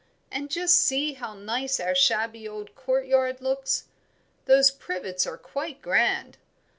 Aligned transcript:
And 0.31 0.49
just 0.49 0.77
see 0.77 1.13
how 1.13 1.35
nice 1.35 1.79
our 1.79 1.93
shabby 1.93 2.47
old 2.47 2.73
courtyard 2.73 3.39
looks; 3.39 3.83
those 4.45 4.71
privets 4.71 5.27
are 5.27 5.37
quite 5.37 5.79
grand. 5.79 6.37